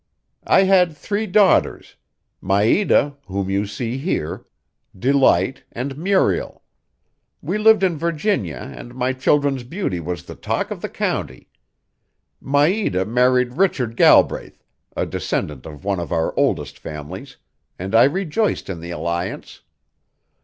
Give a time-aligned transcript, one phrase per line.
[0.47, 1.95] I had three daughters:
[2.41, 4.47] Maida, whom you see here,
[4.97, 6.63] Delight and Muriel.
[7.43, 11.51] We lived in Virginia and my children's beauty was the talk of the county.
[12.41, 14.63] Maida married Richard Galbraith,
[14.97, 17.37] a descendant of one of our oldest families,
[17.77, 19.61] and I rejoiced in the alliance.